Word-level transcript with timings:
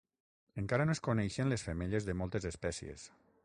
Encara 0.61 0.87
no 0.89 0.95
es 0.95 1.01
coneixen 1.07 1.53
les 1.53 1.67
femelles 1.67 2.09
de 2.11 2.19
moltes 2.23 2.51
espècies. 2.55 3.09